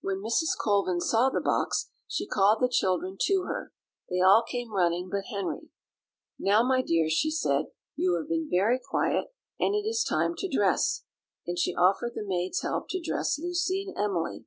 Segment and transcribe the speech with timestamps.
[0.00, 0.58] When Mrs.
[0.60, 3.72] Colvin saw the box she called the children to her;
[4.10, 5.68] they all came running but Henry.
[6.40, 10.48] "Now, my dears," she said, "you have been very quiet, and it is time to
[10.48, 11.04] dress;"
[11.46, 14.44] and she offered the maid's help to dress Lucy and Emily.